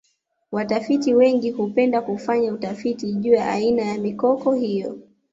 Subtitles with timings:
[0.51, 4.99] watafiti wengi hupenda kufanya utafiti juu ya aina ya mikoko hiyo